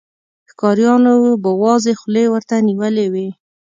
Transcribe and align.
ښکاريانو 0.51 1.13
به 1.43 1.51
وازې 1.63 1.93
خولې 1.99 2.25
ورته 2.29 2.55
نيولې 2.67 3.05
وې. 3.13 3.27